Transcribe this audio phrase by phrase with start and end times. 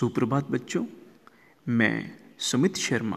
[0.00, 0.84] सुप्रभात बच्चों,
[1.68, 3.16] मैं सुमित शर्मा,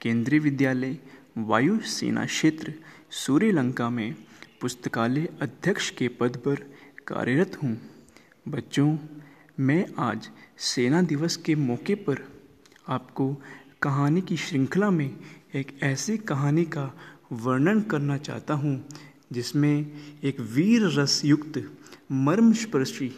[0.00, 0.98] केंद्रीय विद्यालय,
[1.38, 2.74] वायु सेना क्षेत्र,
[3.10, 4.14] सूर्यलंका में
[4.60, 6.54] पुस्तकालय अध्यक्ष के पद पर
[7.06, 7.80] कार्यरत हूँ।
[8.48, 8.98] बच्चों,
[9.60, 12.16] मैं आज सेना दिवस के मौके पर
[12.88, 13.42] आपको
[13.82, 15.16] कहानी की श्रृंखला में
[15.54, 16.94] एक ऐसी कहानी का
[17.32, 18.88] वर्णन करना चाहता हूँ,
[19.32, 19.92] जिसमें
[20.24, 21.76] एक वीर रस युक्त
[22.12, 23.12] मर्मस्पर्शी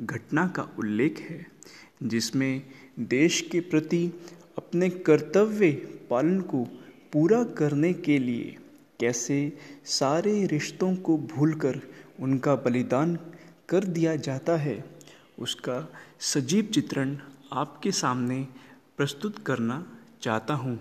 [0.00, 1.57] घटना का उल्लेख है।
[2.02, 2.62] जिसमें
[2.98, 4.06] देश के प्रति
[4.58, 5.70] अपने कर्तव्य
[6.10, 6.64] पालन को
[7.12, 8.56] पूरा करने के लिए
[9.00, 11.80] कैसे सारे रिश्तों को भूलकर
[12.20, 13.18] उनका बलिदान
[13.68, 14.84] कर दिया जाता है,
[15.38, 17.16] उसका सजीव चित्रण
[17.52, 18.46] आपके सामने
[18.96, 20.78] प्रस्तुत करना चाहता हूँ।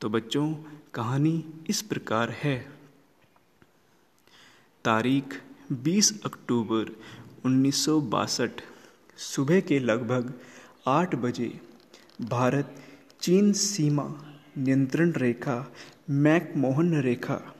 [0.00, 0.54] तो बच्चों,
[0.94, 2.58] कहानी इस प्रकार है।
[4.84, 5.40] तारीख
[5.72, 6.96] 20 अक्टूबर
[7.44, 8.50] उन्नीस सौ बासठ,
[9.16, 10.32] सुबह के लगभग
[10.86, 11.60] आठ बजे
[12.20, 12.74] भारत
[13.20, 14.14] चीन सीमा
[14.58, 15.72] नियंत्रण रेखा,
[16.10, 17.54] मैकमोहन रेखा।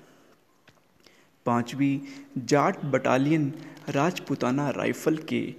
[1.46, 2.02] पांचवी
[2.38, 3.52] जाट बटालियन
[3.88, 5.54] राजपुताना राइफल के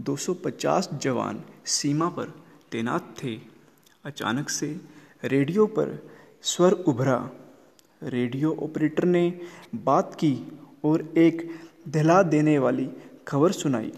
[0.00, 2.42] 250 जवान सीमा पर
[2.72, 3.40] तैनात थे।
[4.04, 4.80] अचानक से
[5.24, 6.10] रेडियो पर
[6.42, 7.30] स्वर उभरा।
[8.02, 9.40] रेडियो ऑपरेटर ने
[9.74, 12.90] बात की और एक दहला देने वाली
[13.28, 13.92] खबर सुनाई।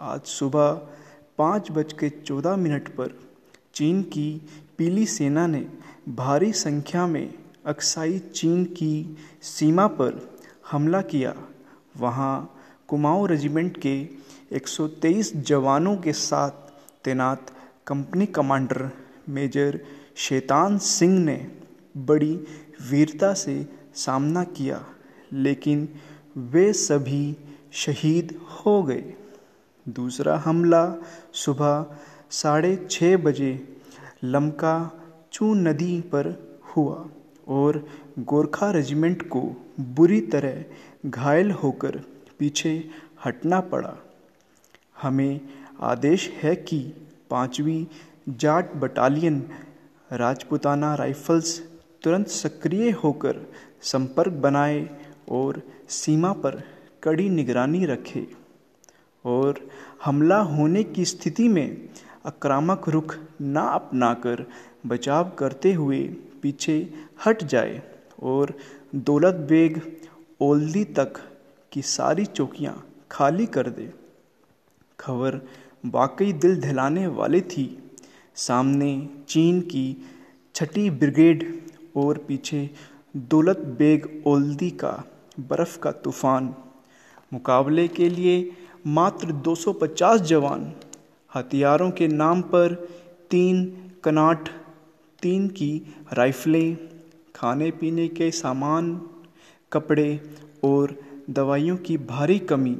[0.00, 0.95] आज सुबह
[1.38, 3.14] पाँच बज के चौदह मिनट पर
[3.74, 4.30] चीन की
[4.78, 5.66] पीली सेना ने
[6.08, 7.34] भारी संख्या में
[7.66, 10.20] अक्साई चीन की सीमा पर
[10.70, 11.34] हमला किया।
[11.96, 12.34] वहाँ
[12.88, 13.96] कुमाऊँ रेजिमेंट के
[14.52, 16.50] 123 जवानों के साथ
[17.04, 17.52] तैनात
[17.86, 18.90] company commander
[19.28, 19.80] major
[20.16, 21.36] Shaitan Singh ने
[21.96, 22.34] बड़ी
[22.90, 24.84] वीरता से सामना किया,
[25.32, 25.88] लेकिन
[26.36, 27.36] वे सभी
[27.72, 29.14] शहीद हो गए।
[29.88, 30.94] दूसरा हमला,
[31.32, 31.96] सुबह
[32.30, 33.78] साढ़े छः बजे
[34.24, 34.74] लमका
[35.32, 36.28] चू नदी पर
[36.76, 37.08] हुआ
[37.48, 37.86] और
[38.18, 39.40] गोरखा रेजिमेंट को
[39.80, 40.64] बुरी तरह
[41.10, 42.00] घायल होकर
[42.38, 42.72] पीछे
[43.24, 43.94] हटना पड़ा।
[45.02, 45.40] हमें
[45.80, 46.78] आदेश है कि
[47.30, 47.86] पांचवी
[48.28, 49.42] जाट बटालियन
[50.12, 51.58] राजपुताना राइफल्स
[52.02, 53.36] तुरंत सक्रिय होकर
[53.82, 54.88] संपर्क बनाए
[55.30, 56.62] और सीमा पर
[57.02, 58.26] कड़ी निगरानी रखे।
[59.26, 59.60] और
[60.04, 61.88] हमला होने की स्थिति में
[62.26, 64.44] आक्रामक रुख ना अपनाकर
[64.86, 66.00] बचाव करते हुए
[66.42, 66.76] पीछे
[67.26, 67.80] हट जाए
[68.22, 68.52] और
[69.06, 69.80] दौलत बेग
[70.40, 71.20] ओल्दी तक
[71.72, 72.74] की सारी चौकियाँ
[73.10, 73.92] खाली कर दे।
[74.98, 75.40] खबर
[75.86, 77.66] वाकई दिल दहलाने वाली थी।
[78.36, 78.90] सामने
[79.28, 79.86] चीन की
[80.54, 81.44] छठी ब्रिगेड
[81.96, 82.68] और पीछे
[83.30, 84.92] दौलत बेग ओल्दी का
[85.40, 86.54] बर्फ़ का तूफ़ान।
[87.32, 88.38] मुकाबले के लिए
[88.88, 90.72] मात्र 250 जवान
[91.34, 92.88] हथियारों के नाम पर
[93.30, 94.48] तीन कनाट,
[95.22, 96.76] तीन की राइफलें,
[97.36, 99.02] खाने पीने के सामान,
[99.72, 100.20] कपड़े
[100.64, 100.96] और
[101.30, 102.76] दवाइयों की भारी कमी।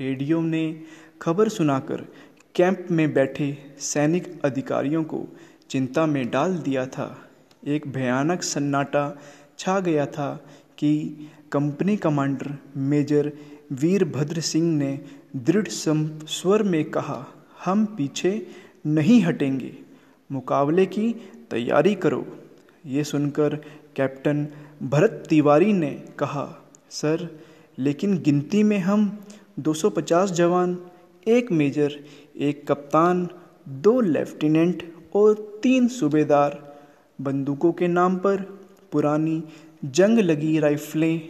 [0.00, 0.82] रेडियो ने
[1.22, 2.06] खबर सुनाकर
[2.54, 5.26] कैंप में बैठे सैनिक अधिकारियों को
[5.70, 7.28] चिंता में डाल दिया था।
[7.66, 9.18] एक भयानक सन्नाटा
[9.58, 10.46] छा गया था
[10.78, 11.16] कि
[11.52, 13.32] company commander major
[13.72, 14.98] Virbhadra Singh ने
[15.36, 17.26] दृढ़ स्वर में कहा,
[17.64, 18.46] हम पीछे
[18.86, 19.74] नहीं हटेंगे।
[20.32, 21.12] मुकाबले की
[21.50, 22.26] तैयारी करो।
[22.86, 23.56] ये सुनकर
[23.96, 24.46] कैप्टन
[24.82, 27.38] भरत तिवारी ने कहा, सर,
[27.78, 29.18] लेकिन गिनती में हम
[29.58, 30.78] 250 जवान,
[31.28, 31.92] एक मेजर,
[32.36, 33.28] एक कप्तान,
[33.68, 36.76] दो लेफ्टिनेंट और तीन सूबेदार,
[37.20, 38.40] बंदूकों के नाम पर
[38.92, 39.42] पुरानी
[39.84, 41.20] जंग लगी राइफलें।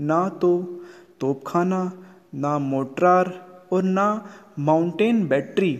[0.00, 0.81] ना तो
[1.22, 1.80] तोपखाना,
[2.34, 3.32] ना मोटरार
[3.72, 4.06] और ना
[4.58, 5.72] माउंटेन बैटरी।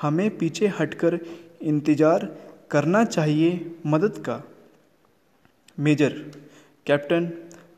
[0.00, 1.18] हमें पीछे हटकर
[1.62, 2.28] इंतज़ार
[2.70, 3.50] करना चाहिए
[3.86, 4.42] मदद का।
[5.78, 6.12] मेजर,
[6.86, 7.26] कैप्टन,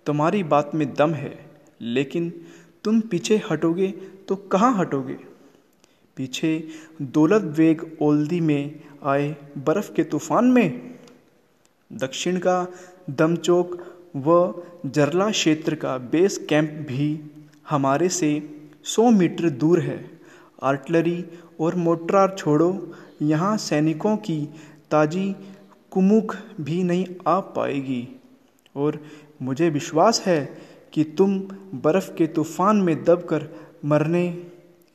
[0.07, 1.35] तुम्हारी बात में दम है,
[1.81, 2.31] लेकिन
[2.85, 3.89] तुम पीछे हटोगे
[4.29, 5.17] तो कहाँ हटोगे?
[6.17, 6.53] पीछे
[7.03, 10.99] दौलत वेग ओल्दी में आए बर्फ़ के तूफ़ान में?
[11.91, 12.67] दक्षिण का
[13.11, 13.79] दमचौक
[14.17, 17.21] व जरला क्षेत्र का बेस कैंप भी
[17.71, 18.31] हमारे से
[18.85, 20.11] 100 मीटर दूर है।
[20.63, 21.25] आर्टलरी
[21.61, 22.93] और मोटरार छोड़ो,
[23.23, 24.49] यहाँ सैनिकों की
[24.91, 25.37] ताजी
[25.91, 28.09] कुमुख भी नहीं आ पाएगी।
[28.77, 29.01] और
[29.43, 30.59] मुझे विश्वास है
[30.93, 31.39] कि तुम
[31.75, 33.49] बर्फ़ के तूफ़ान में दबकर
[33.85, 34.43] मरने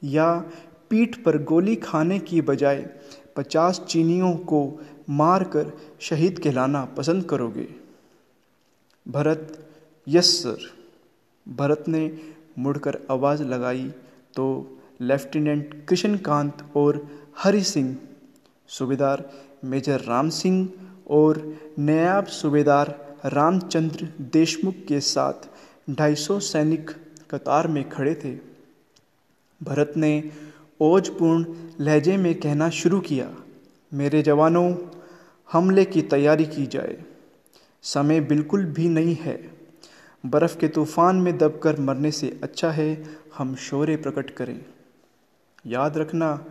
[0.04, 0.44] या
[0.90, 2.90] पीठ पर गोली खाने की बजाय
[3.36, 4.80] पचास चीनियों को
[5.10, 7.85] मारकर शहीद कहलाना पसंद करोगे।
[9.06, 9.68] Bharat,
[10.08, 10.58] yes sir.
[11.48, 12.02] भरत ने
[12.60, 13.92] मुड़कर आवाज़ लगाई
[14.36, 14.46] तो
[15.02, 17.08] लेफ्टिनेंट कृष्णकांत और
[17.38, 17.96] हरि सिंह,
[18.70, 19.30] सूबेदार
[19.66, 20.70] मेजर राम सिंह
[21.10, 21.42] और
[21.80, 22.94] नायब सूबेदार
[23.26, 25.48] रामचंद्र देशमुख के साथ
[25.92, 26.92] 250 सैनिक
[27.32, 28.36] कतार में खड़े थे।
[29.62, 30.32] भरत ने
[30.80, 31.46] ओजपूर्ण
[31.80, 33.30] लहजे में कहना शुरू किया,
[33.92, 34.76] मेरे जवानों,
[35.50, 36.98] हमले की तैयारी की जाए।
[37.86, 39.52] समय बिल्कुल भी नहीं है।
[40.26, 43.04] बर्फ़ के तूफ़ान में दबकर मरने से अच्छा है,
[43.38, 44.66] हम शौर्य प्रकट करें।
[45.68, 46.46] याद रखना,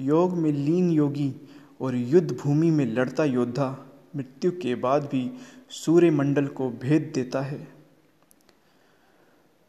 [0.00, 1.34] योग में लीन योगी
[1.80, 5.30] और युद्ध भूमि में लड़ता योद्धा मृत्यु के बाद भी
[5.70, 7.68] सूर्यमंडल को भेद देता है।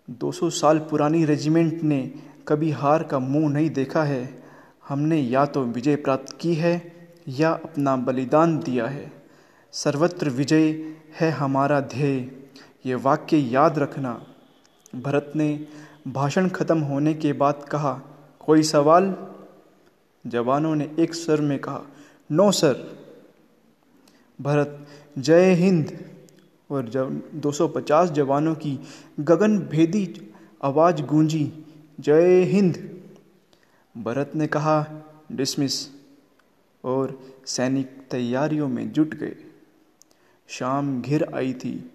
[0.10, 2.14] 200 साल पुरानी रेजिमेंट ने
[2.48, 4.44] कभी हार का मुँह नहीं देखा है।
[4.90, 6.94] हमने या तो विजय प्राप्त की है
[7.28, 9.21] या अपना बलिदान दिया है।
[9.74, 10.72] सर्वत्र विजय
[11.20, 12.32] है हमारा ध्येय।
[12.86, 14.26] ये वाक्य याद रखना।
[14.96, 15.68] भरत ने
[16.08, 18.02] भाषण खत्म होने के बाद कहा,
[18.40, 19.28] कोई सवाल?
[20.28, 21.82] जवानों ने एक स्वर में कहा,
[22.32, 23.06] नो, सर।
[24.42, 24.88] भरत,
[25.18, 26.12] जय हिंद।
[26.70, 28.80] और जब 250 जवानों की
[29.20, 30.32] गगन भेदी
[30.64, 31.54] आवाज़ गूंजी,
[32.00, 33.02] जय हिंद।
[33.98, 34.88] भरत ने कहा,
[35.32, 35.90] डिसमिस।
[36.84, 39.36] और सैनिक तैयारियों में जुट गए।
[40.52, 41.92] शाम घिर आई थी।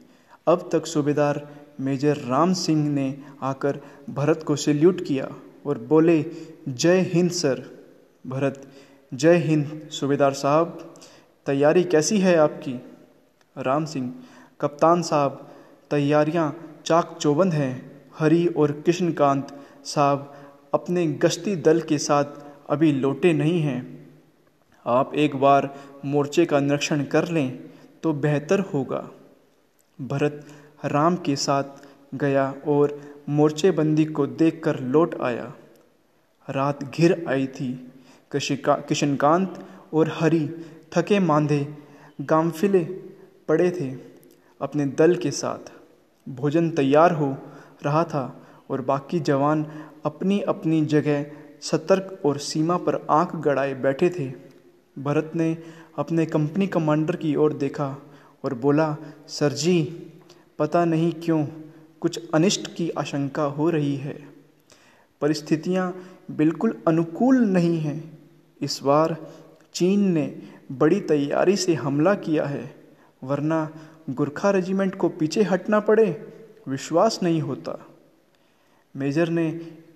[0.47, 1.49] अब तक सूबेदार
[1.81, 3.81] मेजर राम सिंह ने आकर
[4.11, 5.29] भरत को सल्यूट किया
[5.67, 6.25] और बोले,
[6.69, 7.65] जय हिंद सर।
[8.27, 8.69] भरत,
[9.15, 10.95] जय हिंद सूबेदार साहब,
[11.47, 12.81] तैयारी कैसी है आपकी?
[13.59, 14.15] राम सिंह,
[14.61, 15.51] कप्तान साहब,
[15.91, 19.49] तैयारियाँ चाक चौबंद हैं। हरी और कृष्णकांत
[19.85, 20.35] साहब
[20.75, 22.25] अपने गश्ती दल के साथ
[22.71, 24.11] अभी लौटे नहीं हैं।
[24.87, 25.75] आप एक बार
[26.05, 27.59] मोर्चे का निरीक्षण कर लें।
[28.07, 28.99] तो बेहतर होगा।
[29.99, 30.47] भरत
[30.85, 31.65] राम के साथ
[32.15, 35.55] गया और मोर्चेबंदी को देखकर लौट आया।
[36.49, 37.73] रात घिर आई थी।
[38.33, 40.41] किशनकांत और हरि
[40.95, 41.75] थके मांधे
[42.21, 42.85] गामफिले
[43.49, 43.91] पड़े थे
[44.61, 45.73] अपने दल के साथ।
[46.29, 47.37] भोजन तैयार हो
[47.85, 48.25] रहा था
[48.71, 49.67] और बाकी जवान
[50.05, 51.27] अपनी अपनी जगह
[51.63, 54.33] सतर्क और सीमा पर आँख गड़ाए बैठे थे।
[55.03, 55.57] भरत ने
[55.97, 57.97] अपने कंपनी कमांडर की ओर देखा
[58.45, 58.97] और बोला,
[59.29, 59.83] सर जी,
[60.59, 61.45] पता नहीं क्यों
[62.01, 64.17] कुछ अनिष्ट की आशंका हो रही है।
[65.21, 65.93] परिस्थितियाँ
[66.31, 68.19] बिल्कुल अनुकूल नहीं हैं।
[68.61, 69.17] इस बार
[69.75, 70.27] चीन ने
[70.73, 72.75] बड़ी तैयारी से हमला किया है,
[73.25, 73.69] वरना
[74.11, 76.07] गुरखा रेजिमेंट को पीछे हटना पड़े,
[76.69, 77.79] विश्वास नहीं होता।
[78.95, 79.49] मेजर ने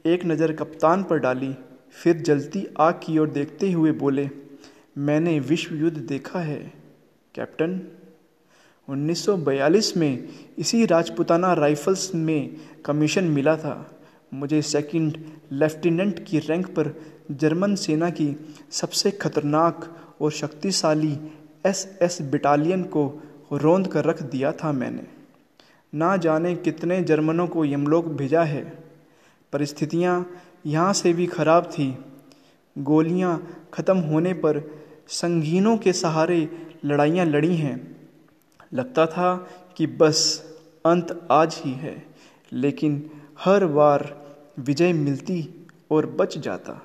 [0.06, 1.54] एक नज़र कप्तान पर डाली,
[1.92, 4.28] फिर जलती आग की ओर देखते हुए बोले
[4.96, 6.72] मैंने विश्व युद्ध देखा है,
[7.34, 7.80] कैप्टन।
[8.88, 10.28] 1942 में
[10.58, 13.74] इसी राजपुताना राइफल्स में कमीशन मिला था।
[14.34, 15.18] मुझे सेकंड
[15.52, 16.92] लेफ्टिनेंट की रैंक पर
[17.30, 18.34] जर्मन सेना की
[18.70, 19.86] सबसे खतरनाक
[20.20, 21.16] और शक्तिशाली
[21.66, 23.06] एस एस बटालियन को
[23.52, 25.06] रोंद कर रख दिया था मैंने।
[25.92, 28.62] ना जाने कितने जर्मनों को यमलोक भेजा है।
[29.52, 30.26] परिस्थितियाँ
[30.66, 31.96] यहाँ से भी खराब थी।
[32.76, 33.32] गोलियाँ
[33.74, 34.79] ख़त्म होने पर
[35.10, 36.48] संगीनों के सहारे
[36.84, 37.96] लड़ाइयाँ लड़ी हैं।
[38.74, 40.42] लगता था कि बस
[40.86, 42.06] अंत आज ही है,
[42.52, 43.10] लेकिन
[43.40, 44.26] हर बार
[44.58, 46.82] विजय मिलती और बच जाता।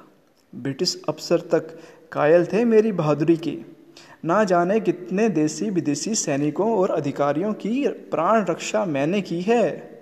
[0.55, 1.79] ब्रिटिश अफसर तक
[2.11, 3.57] कायल थे मेरी बहादुरी के।
[4.25, 9.95] ना जाने कितने देसी विदेशी सैनिकों और अधिकारियों की प्राण रक्षा मैंने की है।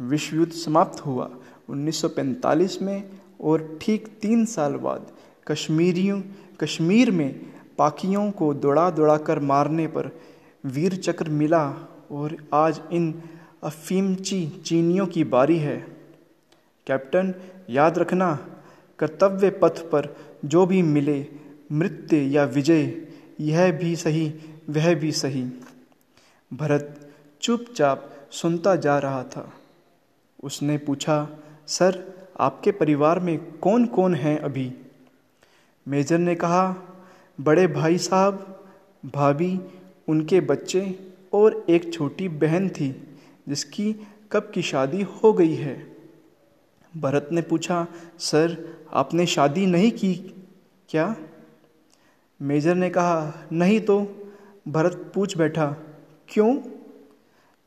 [0.00, 1.30] विश्व युद्ध समाप्त हुआ
[1.70, 5.06] 1945 में और ठीक तीन साल बाद
[5.48, 6.22] कश्मीरियों
[6.60, 7.40] कश्मीर में
[7.78, 10.10] पाकियों को दौड़ा दौड़ा कर मारने पर
[10.64, 11.70] वीर चक्र मिला
[12.10, 13.22] और आज इन
[13.64, 15.76] अफीमची चीनियों की बारी है।
[16.86, 17.34] कैप्टन,
[17.70, 18.46] याद रखना,
[18.98, 21.26] कर्तव्य पथ पर जो भी मिले,
[21.72, 23.06] मृत्यु या विजय,
[23.40, 24.34] यह भी सही,
[24.70, 25.48] वह भी सही।
[26.54, 29.52] भरत चुपचाप सुनता जा रहा था।
[30.44, 31.28] उसने पूछा,
[31.66, 34.74] सर, आपके परिवार में कौन कौन हैं अभी?
[35.88, 36.74] मेजर ने कहा,
[37.40, 38.64] बड़े भाई साहब,
[39.14, 39.60] भाभी,
[40.08, 40.98] उनके बच्चे
[41.32, 43.96] और एक छोटी बहन थी, जिसकी
[44.32, 45.96] कब की शादी हो गई है?
[46.96, 47.86] भरत ने पूछा,
[48.18, 50.14] सर, आपने शादी नहीं की
[50.88, 51.16] क्या?
[52.42, 54.06] मेजर ने कहा, नहीं तो।
[54.68, 55.76] भरत पूछ बैठा,
[56.28, 56.60] क्यों?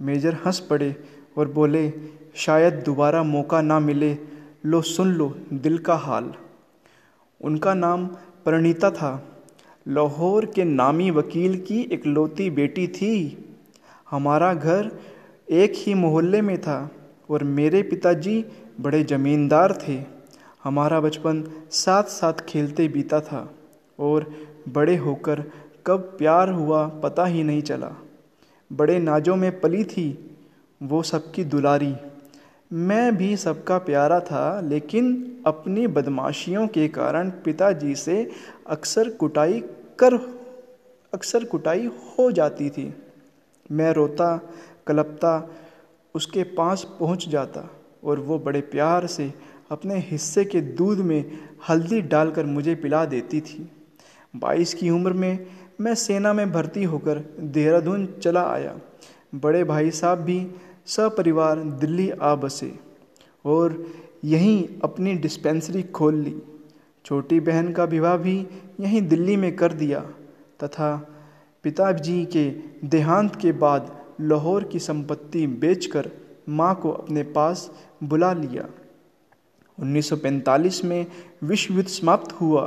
[0.01, 1.03] मेजर हंस पड़े
[1.37, 1.93] और बोले,
[2.35, 4.17] शायद दोबारा मौका ना मिले,
[4.65, 6.33] लो सुन लो दिल का हाल।
[7.41, 8.07] उनका नाम
[8.45, 9.23] परिणीता था।
[9.87, 13.45] लाहौर के नामी वकील की इकलौती बेटी थी।
[14.09, 14.91] हमारा घर
[15.49, 16.91] एक ही मोहल्ले में था
[17.29, 18.45] और मेरे पिताजी
[18.81, 20.03] बड़े ज़मींदार थे।
[20.63, 23.53] हमारा बचपन साथ साथ खेलते बीता था
[23.99, 24.33] और
[24.69, 25.43] बड़े होकर
[25.87, 27.91] कब प्यार हुआ पता ही नहीं चला।
[28.73, 30.35] बड़े नाजों में पली थी
[30.83, 31.95] वो सबकी दुलारी।
[32.73, 38.31] मैं भी सबका प्यारा था, लेकिन अपनी बदमाशियों के कारण पिताजी से
[38.67, 39.59] अक्सर कुटाई
[39.99, 40.15] कर,
[41.13, 42.93] अक्सर कुटाई हो जाती थी।
[43.71, 44.35] मैं रोता,
[44.87, 45.49] कलपता,
[46.15, 47.69] उसके पास पहुँच जाता
[48.03, 49.33] और वो बड़े प्यार से
[49.71, 53.71] अपने हिस्से के दूध में हल्दी डालकर मुझे पिला देती थी।
[54.35, 55.47] बाईस की उम्र में
[55.81, 58.75] मैं सेना में भर्ती होकर देहरादून चला आया।
[59.35, 60.47] बड़े भाई साहब भी
[60.85, 62.73] सपरिवार दिल्ली आ बसे
[63.45, 63.85] और
[64.23, 66.35] यहीं अपनी डिस्पेंसरी खोल ली।
[67.05, 68.37] छोटी बहन का विवाह भी
[68.79, 69.99] यहीं दिल्ली में कर दिया,
[70.63, 70.95] तथा
[71.63, 72.49] पिताजी के
[72.87, 76.09] देहांत के बाद लाहौर की संपत्ति बेचकर
[76.49, 77.69] माँ को अपने पास
[78.03, 78.67] बुला लिया।
[79.77, 81.05] 1945 में
[81.43, 82.63] विश्व युद्ध समाप्त हुआ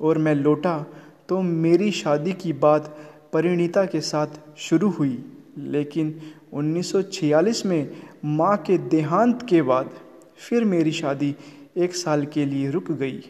[0.00, 0.78] और मैं लौटा
[1.28, 2.96] तो मेरी शादी की बात
[3.32, 5.24] परिणीता के साथ शुरू हुई,
[5.58, 6.14] लेकिन
[6.52, 7.90] 1946 में
[8.24, 9.90] माँ के देहांत के बाद
[10.40, 11.34] फिर मेरी शादी
[11.76, 13.20] एक साल के लिए रुक गई।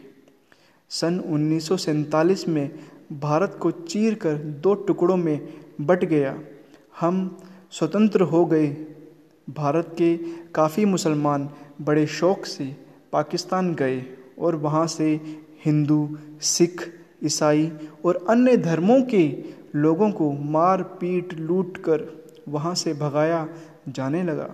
[0.91, 2.69] सन उन्नीस सौ सैंतालीस में
[3.11, 5.49] भारत को चीर कर दो टुकड़ों में
[5.81, 6.37] बट गया।
[6.99, 7.37] हम
[7.71, 8.67] स्वतंत्र हो गए।
[9.47, 10.15] भारत के
[10.55, 11.49] काफ़ी मुसलमान
[11.81, 12.75] बड़े शौक़ से
[13.13, 14.03] पाकिस्तान गए
[14.39, 15.09] और वहाँ से
[15.65, 16.89] हिंदू, सिख,
[17.23, 17.71] ईसाई
[18.05, 19.27] और अन्य धर्मों के
[19.75, 22.09] लोगों को मार पीट लूट कर
[22.47, 23.47] वहाँ से भगाया
[23.89, 24.53] जाने लगा।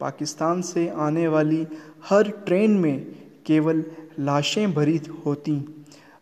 [0.00, 1.66] पाकिस्तान से आने वाली
[2.08, 3.06] हर ट्रेन में
[3.46, 3.84] केवल
[4.18, 5.52] लाशें भरी होती।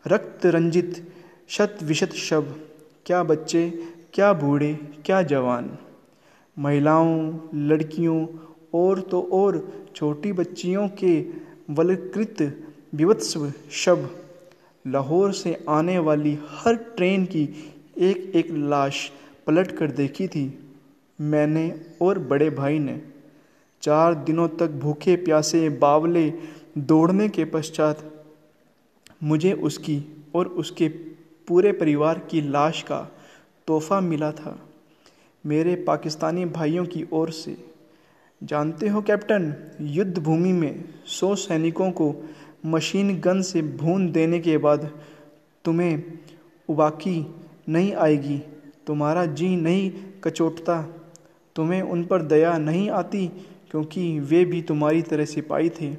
[0.07, 1.12] रक्त रंजित,
[1.49, 2.54] शत विशत शब
[3.07, 3.71] क्या बच्चे,
[4.14, 5.78] क्या बूढ़े, क्या जवान।
[6.57, 8.26] महिलाओं, लड़कियों
[8.75, 9.59] और तो और
[9.97, 11.14] छोटी बच्चियों के
[11.71, 12.43] वलकृत
[12.95, 14.09] विवत्स्व शब
[14.85, 17.43] लाहौर से आने वाली हर ट्रेन की
[17.99, 19.11] एक एक लाश
[19.47, 20.47] पलट कर देखी थी।
[21.21, 23.00] मैंने और बड़े भाई ने
[23.85, 26.33] चार दिनों तक भूखे प्यासे बावले
[26.79, 28.26] दौड़ने के पश्चात
[29.23, 30.03] मुझे उसकी
[30.35, 30.88] और उसके
[31.49, 33.00] पूरे परिवार की लाश का
[33.67, 34.59] तोहफा मिला था।
[35.45, 37.57] मेरे पाकिस्तानी भाइयों की ओर से।
[38.43, 42.14] जानते हो कैप्टन युद्ध भूमि में सौ सैनिकों को
[42.67, 44.91] मशीन गन से भून देने के बाद
[45.64, 46.03] तुम्हें
[46.69, 47.26] उबाकी
[47.69, 48.38] नहीं आएगी,
[48.87, 49.91] तुम्हारा जी नहीं
[50.25, 50.83] कचोटता,
[51.57, 53.31] तुम्हें उन पर दया नहीं आती
[53.75, 55.90] क्योंकि वे भी तुम्हारी तरह सिपाही थे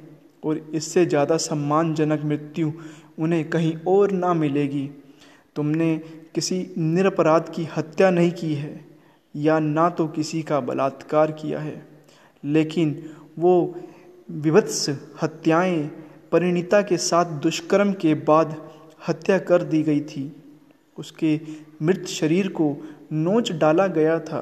[0.44, 2.72] और इससे ज़्यादा सम्मानजनक मृत्यु
[3.18, 4.88] उन्हें कहीं और ना मिलेगी।
[5.56, 5.96] तुमने
[6.34, 8.80] किसी निरपराध की हत्या नहीं की है,
[9.34, 11.86] या ना तो किसी का बलात्कार किया है,
[12.42, 13.02] लेकिन
[13.38, 13.76] वो
[14.30, 14.88] विभत्स
[15.22, 15.78] हत्याएँ
[16.32, 18.56] परिणीता के साथ दुष्कर्म के बाद
[19.08, 20.30] हत्या कर दी गई थी।
[20.96, 21.40] उसके
[21.82, 22.76] मृत शरीर को
[23.12, 24.40] नोच डाला गया था।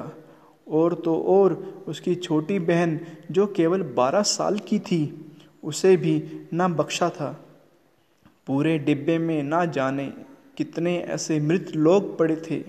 [0.67, 2.99] और तो और उसकी छोटी बहन
[3.31, 5.25] जो केवल बारह साल की थी,
[5.63, 7.45] उसे भी ना बख्शा था।
[8.47, 10.13] पूरे डिब्बे में ना जाने
[10.57, 12.59] कितने ऐसे मृत लोग पड़े थे।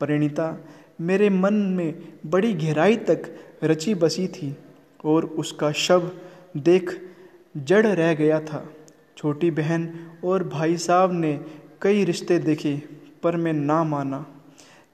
[0.00, 0.64] परिणीता,
[1.00, 4.56] मेरे मन में बड़ी गहराई तक रची बसी थी
[5.04, 6.10] और उसका शव
[6.56, 7.10] देख
[7.56, 8.68] जड़ रह गया था।
[9.16, 11.40] छोटी बहन और भाई साहब ने
[11.82, 12.82] कई रिश्ते देखे,
[13.22, 14.31] पर मैं ना माना।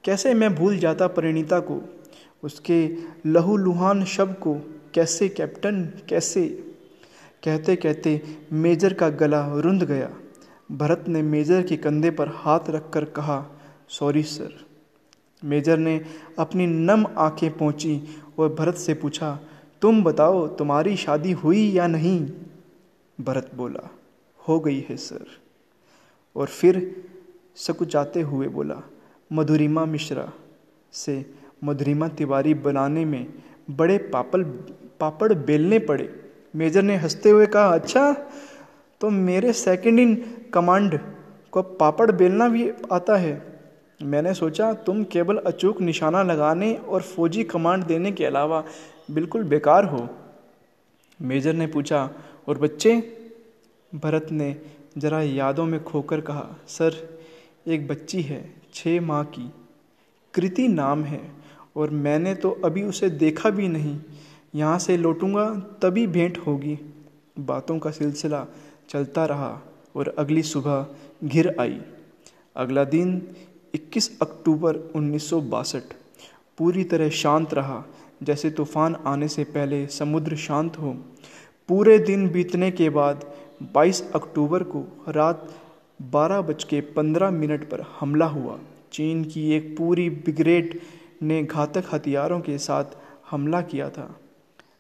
[0.09, 1.83] कैसे मैं भूल जाता परिणीता को?
[2.45, 2.97] उसके
[3.27, 4.55] लहू लुहान शव को
[4.95, 6.49] कैसे कैप्टन, कैसे?
[7.45, 8.23] कहते कहते
[8.53, 10.11] मेजर का गला रुंध गया।
[10.73, 13.47] भरत ने मेजर के कंधे पर हाथ रखकर कहा,
[13.89, 14.67] सॉरी सर।
[15.45, 16.05] मेजर ने
[16.39, 18.03] अपनी नम आँखें पहुँची
[18.39, 19.39] और भरत से पूछा,
[19.83, 22.31] तुम बताओ तुम्हारी शादी हुई या नहीं?
[23.21, 23.91] भरत बोला,
[24.49, 25.27] हो गई है सर।
[26.37, 27.05] और फिर
[27.57, 28.83] सकुचाते हुए बोला
[29.33, 30.33] मधुरिमा मिश्रा
[30.93, 31.25] से
[31.65, 33.27] मधुरिमा तिवारी बनाने में
[33.71, 34.43] बड़े पापल,
[35.01, 36.09] पापड़ बेलने पड़े।
[36.57, 38.13] मेजर ने हँसते हुए कहा अच्छा
[39.01, 40.15] तो मेरे सेकंड इन
[40.55, 40.99] कमांड
[41.53, 43.59] को पापड़ बेलना भी आता है।
[44.03, 48.65] मैंने सोचा, तुम केवल अचूक निशाना लगाने और फौजी कमांड देने के अलावा
[49.11, 50.09] बिल्कुल बेकार हो।
[51.23, 52.11] मेजर ने पूछा,
[52.49, 52.97] और बच्चे?
[53.95, 54.57] भरत ने
[54.99, 57.18] जरा यादों में खोकर कहा, सर
[57.69, 59.51] एक बच्ची है छः माह की।
[60.35, 61.21] कृति नाम है
[61.77, 63.99] और मैंने तो अभी उसे देखा भी नहीं।
[64.55, 65.45] यहाँ से लौटूँगा,
[65.83, 66.79] तभी भेंट होगी।
[67.39, 68.47] बातों का सिलसिला
[68.89, 69.61] चलता रहा
[69.97, 70.87] और अगली सुबह
[71.25, 71.81] घिर आई।
[72.57, 73.23] अगला दिन
[73.75, 75.95] 21 अक्टूबर उन्नीस सौ बासठ।
[76.59, 77.85] पूरी तरह शांत रहा,
[78.23, 80.97] जैसे तूफ़ान आने से पहले समुद्र शांत हो।
[81.69, 83.33] पूरे दिन बीतने के बाद
[83.75, 85.49] 22 अक्टूबर को रात
[86.01, 88.59] बारह बज के पंद्रह मिनट पर हमला हुआ।
[88.93, 90.79] चीन की एक पूरी ब्रिगेड
[91.23, 92.97] ने घातक हथियारों के साथ
[93.31, 94.15] हमला किया था।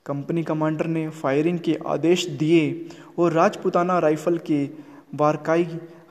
[0.06, 4.64] कंपनी कमांडर ने फायरिंग के आदेश दिए और राजपुताना राइफल के
[5.14, 5.64] वारकाई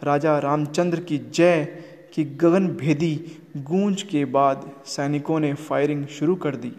[0.03, 1.65] राजा रामचंद्र की जय
[2.13, 3.15] की गगन भेदी
[3.57, 6.71] गूंज के बाद सैनिकों ने फायरिंग शुरू कर दी।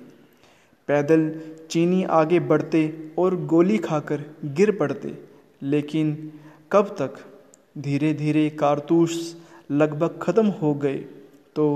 [0.88, 1.30] पैदल
[1.70, 5.14] चीनी आगे बढ़ते और गोली खाकर गिर पड़ते,
[5.62, 6.32] लेकिन
[6.72, 7.18] कब तक
[7.78, 9.36] धीरे धीरे कारतूस
[9.70, 10.96] लगभग खत्म हो गए
[11.56, 11.66] तो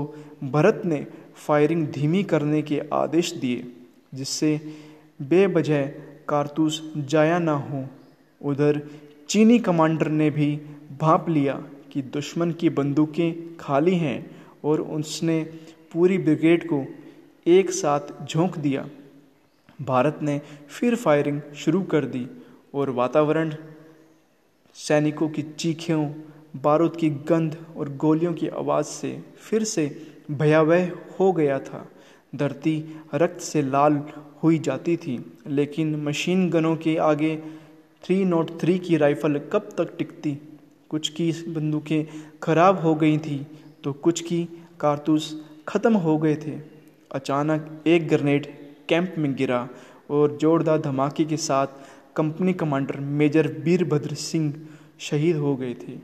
[0.43, 1.05] भरत ने
[1.37, 3.65] फायरिंग धीमी करने के आदेश दिए,
[4.13, 4.59] जिससे
[5.21, 5.85] बेबजह
[6.29, 7.85] कारतूस जाया ना हो।
[8.41, 8.81] उधर
[9.29, 10.55] चीनी कमांडर ने भी
[11.01, 11.53] भाप लिया
[11.91, 14.19] कि दुश्मन की बंदूकें खाली हैं
[14.63, 15.43] और उसने
[15.93, 16.85] पूरी ब्रिगेड को
[17.45, 18.87] एक साथ झोंक दिया।
[19.81, 22.27] भारत ने फिर फायरिंग शुरू कर दी
[22.73, 23.53] और वातावरण
[24.75, 26.05] सैनिकों की चीखों,
[26.55, 29.85] बारूद की गंध और गोलियों की आवाज़ से फिर से
[30.31, 31.85] भयावह हो गया था।
[32.33, 32.73] धरती
[33.15, 34.01] रक्त से लाल
[34.43, 37.35] हुई जाती थी, लेकिन मशीन गनों के आगे
[38.03, 40.37] थ्री नोट थ्री की राइफल कब तक टिकती?
[40.89, 42.05] कुछ की बंदूकें
[42.43, 43.45] खराब हो गई थी
[43.83, 44.43] तो कुछ की
[44.79, 45.33] कारतूस
[45.67, 46.57] ख़त्म हो गए थे।
[47.11, 48.47] अचानक एक ग्रेनेड
[48.89, 49.67] कैंप में गिरा
[50.11, 51.67] और जोरदार धमाके के साथ
[52.15, 54.53] company commander major Virbhadra Singh
[54.99, 55.97] शहीद हो गए थे।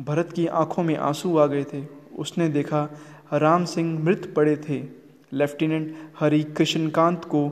[0.00, 1.84] भरत की आँखों में आँसू आ गए थे।
[2.18, 2.88] उसने देखा
[3.32, 4.82] राम सिंह मृत पड़े थे।
[5.32, 7.48] लेफ्टिनेंट हरि कृष्णकांत को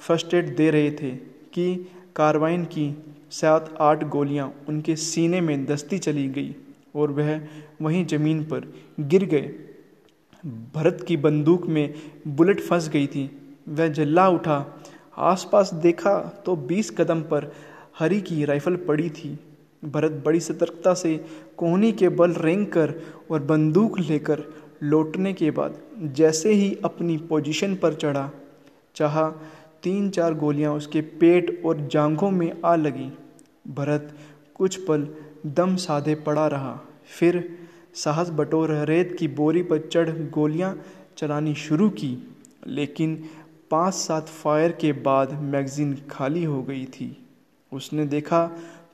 [0.00, 1.10] फ़र्स्ट एड दे रहे थे
[1.52, 1.74] कि
[2.16, 6.54] कार्बाइन की सात आठ गोलियाँ उनके सीने में दस्ती चली गई
[6.96, 7.40] और वह
[7.82, 9.50] वहीं ज़मीन पर गिर गए।
[10.74, 11.94] भरत की बंदूक में
[12.28, 13.30] बुलेट फंस गई थी।
[13.68, 14.77] वह जल्ला उठा
[15.18, 17.52] आसपास देखा तो बीस कदम पर
[17.98, 19.38] हरी की राइफल पड़ी थी।
[19.84, 21.16] भरत बड़ी सतर्कता से
[21.56, 22.94] कोहनी के बल रेंग कर
[23.30, 24.42] और बंदूक लेकर
[24.82, 25.78] लौटने के बाद
[26.16, 28.30] जैसे ही अपनी पोजीशन पर चढ़ा,
[28.96, 29.28] चाहा
[29.82, 33.10] तीन चार गोलियाँ उसके पेट और जांघों में आ लगी।
[33.68, 34.14] भरत
[34.54, 35.06] कुछ पल
[35.46, 36.78] दम साधे पड़ा रहा।
[37.10, 37.42] फिर
[37.94, 40.74] साहस बटोर रेत की बोरी पर चढ़ गोलियाँ
[41.18, 42.16] चलानी शुरू की,
[42.66, 43.22] लेकिन
[43.70, 47.16] पाँच सात फायर के बाद मैगजीन खाली हो गई थी।
[47.72, 48.46] उसने देखा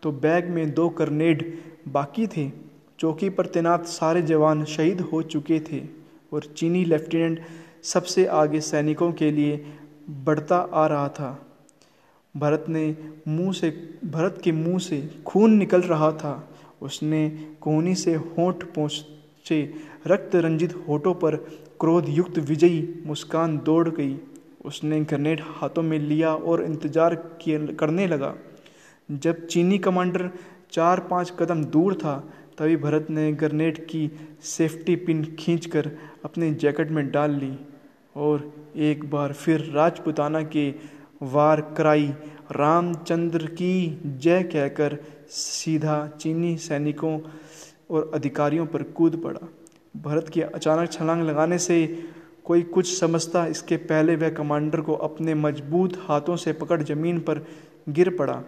[0.02, 1.44] तो बैग में दो करनेड
[1.88, 2.50] बाकी थे।
[2.98, 5.80] चौकी पर तैनात सारे जवान शहीद हो चुके थे
[6.32, 7.40] और चीनी लेफ्टिनेंट
[7.84, 9.64] सबसे आगे सैनिकों के लिए
[10.24, 11.38] बढ़ता आ रहा था।
[12.34, 12.84] भरत ने
[13.28, 13.70] मुँह से,
[14.04, 16.48] भरत के मुँह से खून निकल रहा था।
[16.82, 17.28] उसने
[17.60, 19.62] कोहनी से होठ पहुँचे
[20.06, 21.36] रक्त रंजित होठों पर
[21.80, 24.14] क्रोध युक्त विजयी मुस्कान दौड़ गई।
[24.64, 27.14] उसने ग्रेनेड हाथों में लिया और इंतज़ार
[27.80, 28.34] करने लगा।
[29.08, 30.30] जब चीनी कमांडर
[30.72, 32.16] चार पाँच कदम दूर था,
[32.58, 34.10] तभी भरत ने ग्रेनेड की
[34.42, 35.90] सेफ्टी पिन खींचकर
[36.24, 37.56] अपने जैकेट में डाल ली
[38.16, 40.68] और एक बार फिर राजपुताना के
[41.24, 42.06] वार कराई।
[42.52, 44.96] रामचंद्र की जय कहकर
[45.28, 47.18] सीधा चीनी सैनिकों
[47.90, 49.46] और अधिकारियों पर कूद पड़ा।
[49.94, 51.76] भरत की अचानक छलांग लगाने से
[52.44, 57.44] कोई कुछ समझता इसके पहले वह कमांडर को अपने मज़बूत हाथों से पकड़ ज़मीन पर
[57.88, 58.42] गिर पड़ा।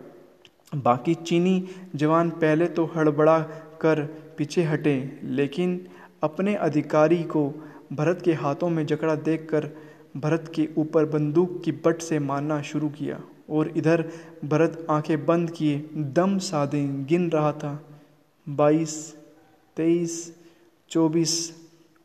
[0.75, 3.39] बाकी चीनी जवान पहले तो हड़बड़ा
[3.81, 4.03] कर
[4.39, 5.87] पीछे हटे, लेकिन
[6.23, 7.49] अपने अधिकारी को
[7.93, 9.71] भरत के हाथों में जकड़ा देखकर
[10.17, 14.05] भरत के ऊपर बंदूक की बट से मारना शुरू किया और इधर
[14.45, 17.79] भरत आँखें बंद किए, दम साधे गिन रहा था।
[18.47, 19.15] बाईस,
[19.77, 20.35] तेईस,
[20.91, 21.53] चौबीस,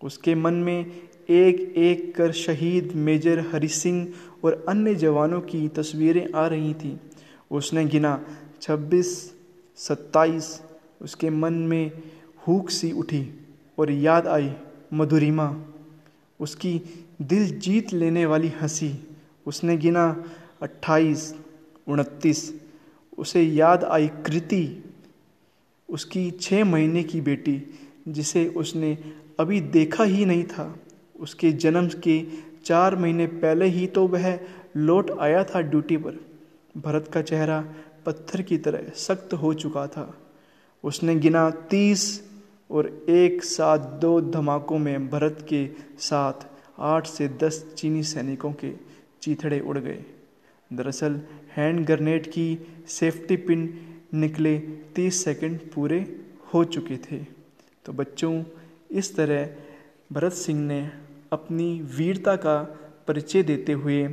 [0.01, 0.86] उसके मन में
[1.32, 4.13] एक एक कर शहीद मेजर हरि सिंह
[4.44, 6.98] और अन्य जवानों की तस्वीरें आ रही थीं।
[7.52, 8.26] उसने गिना
[8.62, 9.34] छब्बीस,
[9.76, 10.62] सत्ताईस,
[11.02, 11.91] उसके मन में
[12.48, 13.48] हुक सी उठी
[13.80, 14.54] और याद आई,
[14.94, 15.62] मधुरिमा।
[16.39, 16.82] उसकी
[17.22, 19.08] दिल जीत लेने वाली हँसी।
[19.46, 20.24] उसने गिना
[20.62, 21.36] अट्ठाईस,
[21.88, 22.62] उनतीस,
[23.17, 24.84] उसे याद आई कृति।
[25.89, 27.63] उसकी छः महीने की बेटी,
[28.08, 28.98] जिसे उसने
[29.39, 30.76] अभी देखा ही नहीं था।
[31.22, 32.22] उसके जन्म के
[32.66, 34.40] चार महीने पहले ही तो वह
[34.78, 36.20] लौट आया था ड्यूटी पर।
[36.78, 37.64] भरत का चेहरा
[38.06, 40.14] पत्थर की तरह सख्त हो चुका था।
[40.84, 42.04] उसने गिना तीस
[42.72, 45.68] और एक साथ दो धमाकों में भरत के
[46.00, 46.48] साथ
[46.80, 48.72] आठ से दस चीनी सैनिकों के
[49.22, 50.04] चीथड़े उड़ गए।
[50.74, 51.20] दरअसल
[51.56, 52.58] हैंड ग्रेनेड की
[52.88, 53.70] सेफ्टी पिन
[54.14, 54.58] निकले
[54.96, 56.00] तीस सेकंड पूरे
[56.54, 57.18] हो चुके थे।
[57.86, 58.44] तो बच्चों,
[58.92, 59.50] इस तरह
[60.12, 60.82] भरत सिंह ने
[61.32, 62.58] अपनी वीरता का
[63.08, 64.08] परिचय देते हुए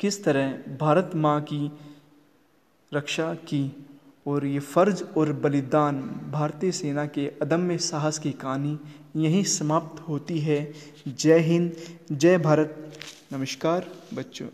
[0.00, 1.70] किस तरह भारत माँ की
[2.94, 3.86] रक्षा की
[4.26, 6.00] और ये फ़र्ज़ और बलिदान
[6.32, 8.78] भारतीय सेना के अदम्य साहस की कहानी
[9.16, 10.72] यहीं समाप्त होती है।
[11.08, 11.72] जय हिंद,
[12.12, 12.92] जय भारत।
[13.32, 14.48] नमस्कार बच्चों।